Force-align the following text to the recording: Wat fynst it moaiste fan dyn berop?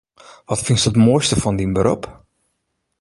Wat 0.49 0.63
fynst 0.67 0.89
it 0.89 1.01
moaiste 1.03 1.37
fan 1.41 1.57
dyn 1.57 1.75
berop? 1.75 2.03